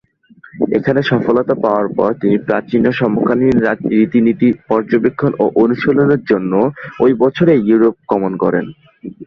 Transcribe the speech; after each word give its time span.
এখানে 0.77 1.01
সফলতা 1.11 1.55
পাওয়ার 1.63 1.87
পর 1.97 2.09
তিনি 2.21 2.35
প্রাচীন 2.47 2.81
ও 2.87 2.91
সমকালীন 2.99 3.55
রীতিনীতি 3.91 4.47
পর্যবেক্ষণ 4.69 5.31
ও 5.39 5.45
অনুশীলনের 5.63 6.21
জন্য 6.31 6.53
ওই 7.03 7.11
বছরেই 7.23 7.61
ইউরোপ 7.67 7.95
গমন 8.11 8.33
করেন। 8.43 8.65